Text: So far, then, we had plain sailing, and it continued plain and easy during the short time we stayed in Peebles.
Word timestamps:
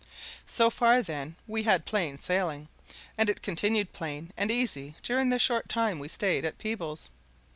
So 0.47 0.71
far, 0.71 1.03
then, 1.03 1.35
we 1.45 1.61
had 1.61 1.85
plain 1.85 2.17
sailing, 2.17 2.69
and 3.19 3.29
it 3.29 3.43
continued 3.43 3.93
plain 3.93 4.33
and 4.35 4.49
easy 4.49 4.95
during 5.03 5.29
the 5.29 5.37
short 5.37 5.69
time 5.69 5.99
we 5.99 6.07
stayed 6.07 6.43
in 6.43 6.53
Peebles. 6.53 7.11